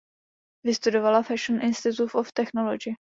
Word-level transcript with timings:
Vystudovala 0.65 1.23
Fashion 1.23 1.61
Institute 1.61 2.15
of 2.15 2.33
Technology. 2.33 2.95